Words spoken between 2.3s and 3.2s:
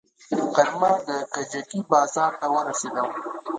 ته ورسېدم.